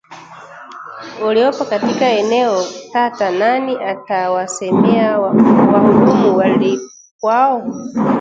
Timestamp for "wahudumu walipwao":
5.19-7.63